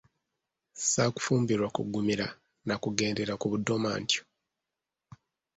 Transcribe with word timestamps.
Saakufumbirwa 0.91 1.67
kugumira 1.75 2.27
na 2.67 2.75
kugendera 2.83 3.33
ku 3.41 3.45
budoma 3.53 3.89
ntyo. 4.01 4.21